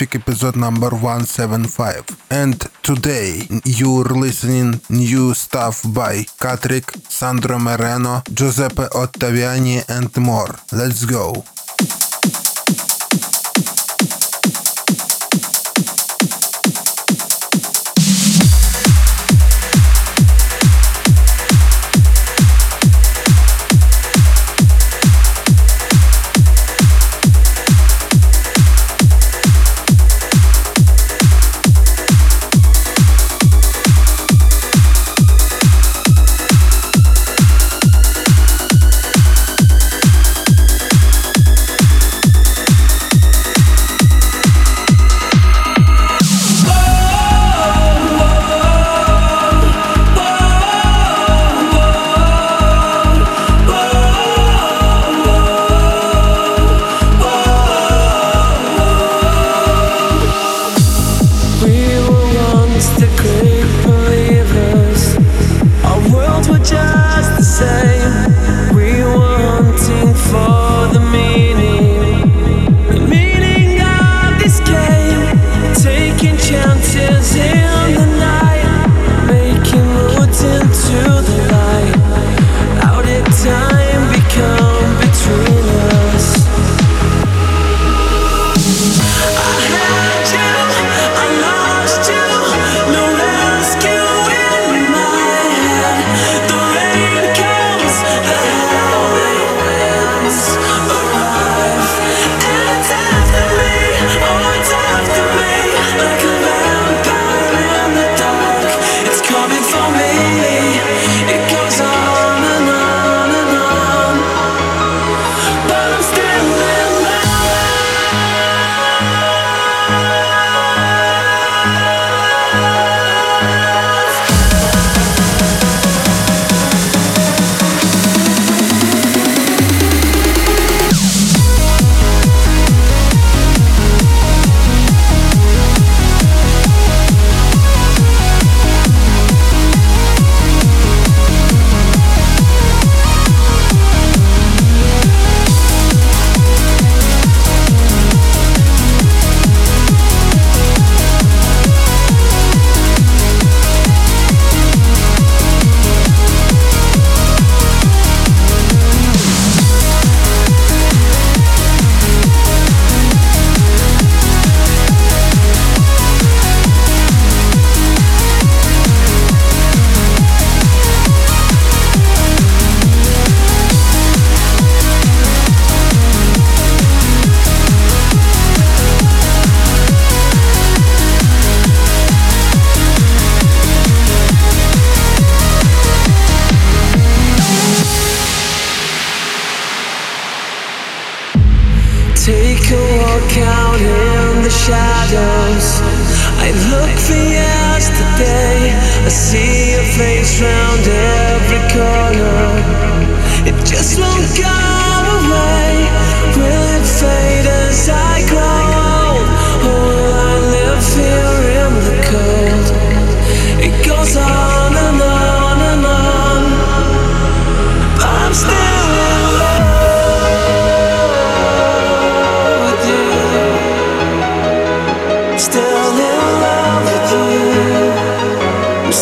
[0.00, 2.04] Episode number 175.
[2.30, 10.54] And today you're listening new stuff by Katrick, Sandro Moreno, Giuseppe Ottaviani and more.
[10.72, 11.44] Let's go.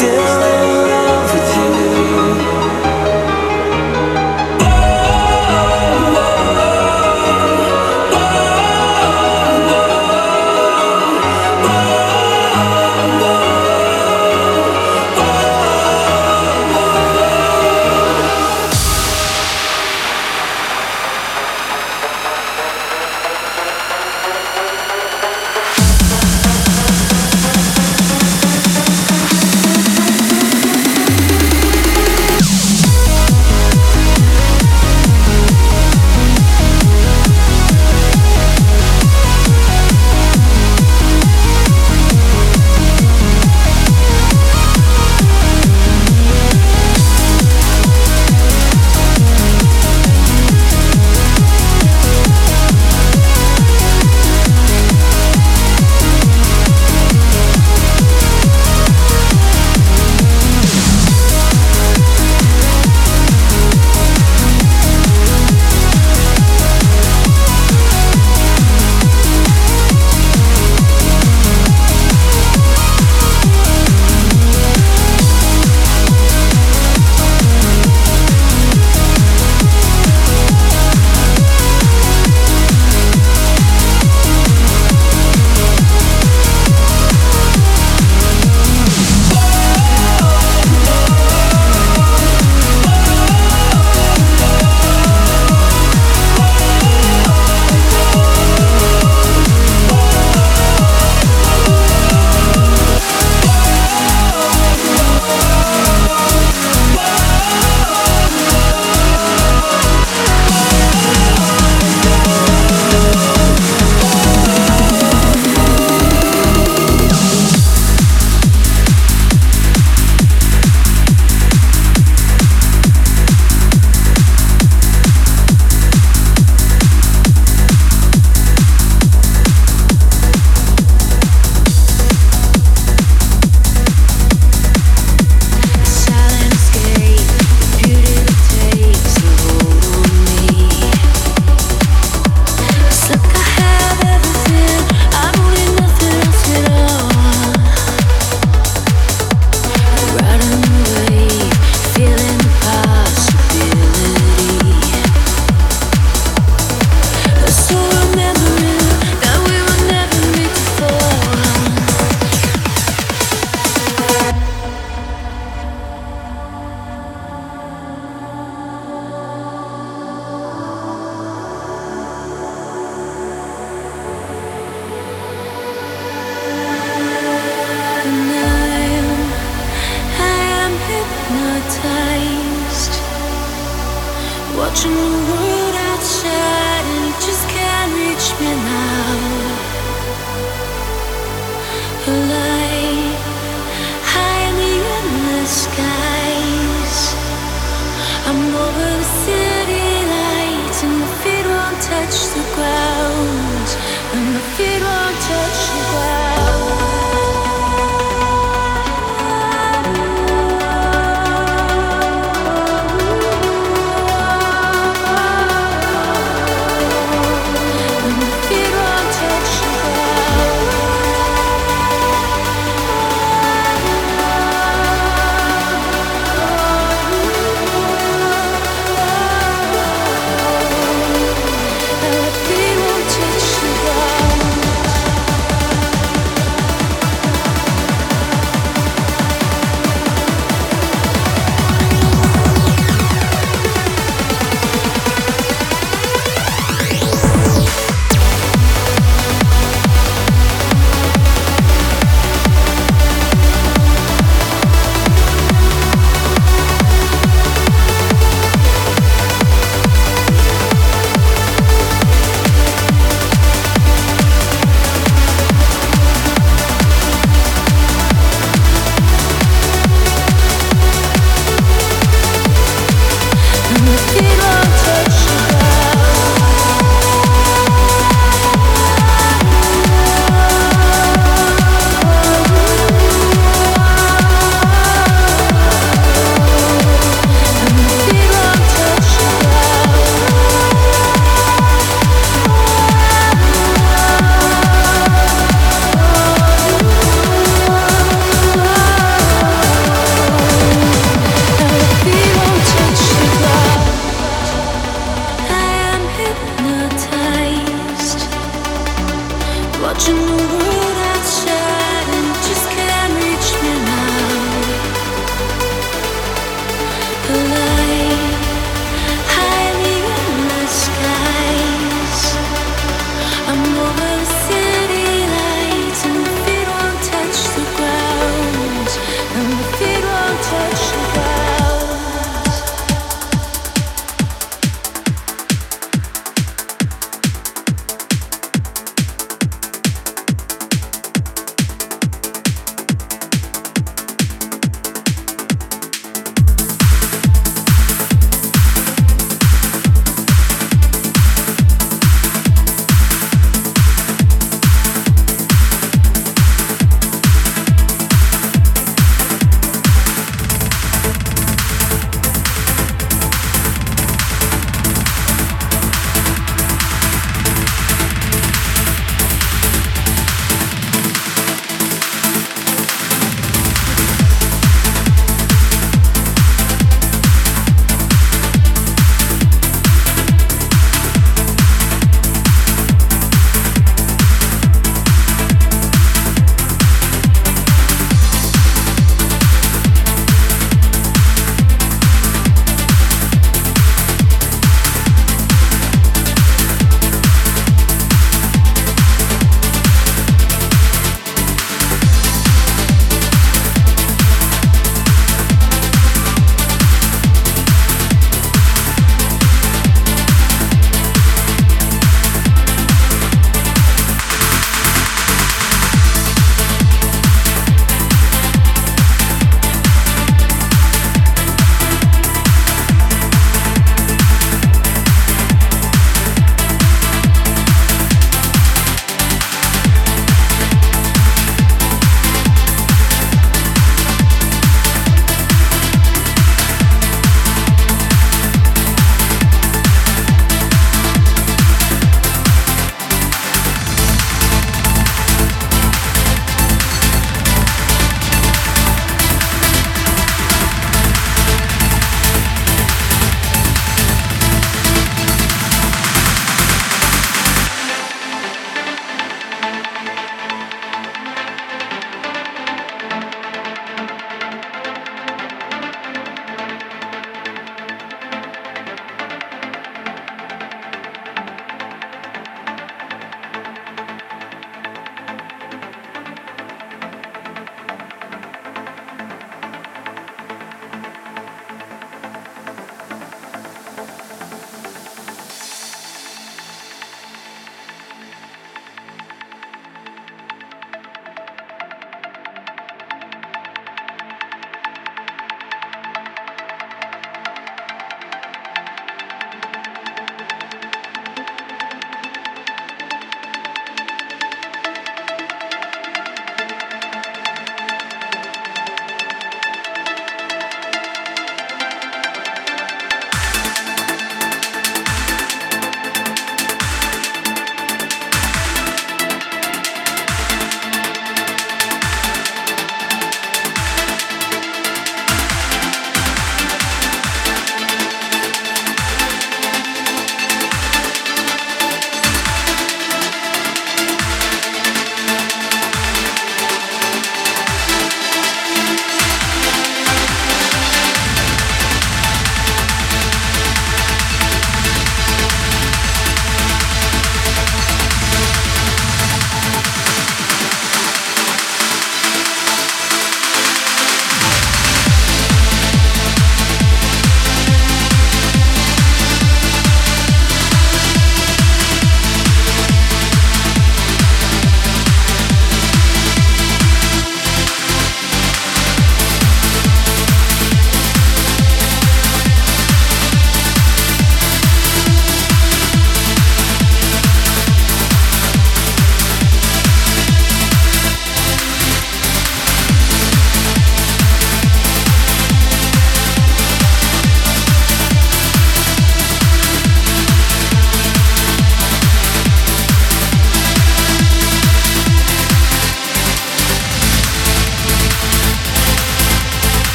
[0.00, 0.39] still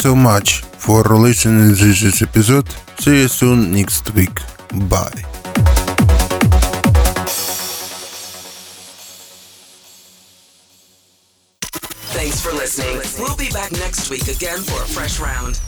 [0.00, 2.66] so much for listening to this episode.
[2.98, 4.34] See you soon next week.
[4.88, 5.10] Bye.
[12.16, 13.02] Thanks for listening.
[13.18, 15.60] We'll be back next week again for a fresh round.